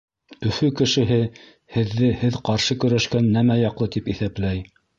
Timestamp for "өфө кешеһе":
0.51-1.17